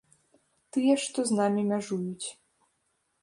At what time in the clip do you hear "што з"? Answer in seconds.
1.03-1.37